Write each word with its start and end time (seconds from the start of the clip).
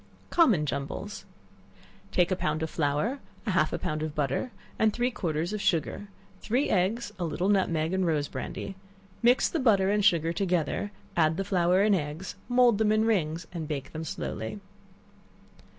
Common 0.31 0.65
Jumbles. 0.65 1.25
Take 2.11 2.31
a 2.31 2.35
pound 2.35 2.63
of 2.63 2.71
flour, 2.71 3.19
half 3.45 3.71
a 3.71 3.77
pound 3.77 4.01
of 4.01 4.15
butter, 4.15 4.49
and 4.79 4.91
three 4.91 5.11
quarters 5.11 5.53
of 5.53 5.61
sugar, 5.61 6.07
three 6.41 6.71
eggs, 6.71 7.13
a 7.19 7.23
little 7.23 7.49
nutmeg 7.49 7.93
and 7.93 8.03
rose 8.07 8.27
brandy; 8.27 8.75
mix 9.21 9.47
the 9.47 9.59
butter 9.59 9.91
and 9.91 10.03
sugar 10.03 10.33
together, 10.33 10.89
and 10.89 10.89
add 11.15 11.37
the 11.37 11.43
flour 11.45 11.81
and 11.83 11.93
eggs; 11.93 12.33
mould 12.49 12.79
them 12.79 12.91
in 12.91 13.05
rings, 13.05 13.45
and 13.53 13.67
bake 13.67 13.91
them 13.93 14.03
slowly. 14.03 14.59